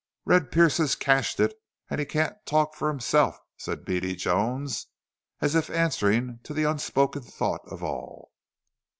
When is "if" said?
5.53-5.69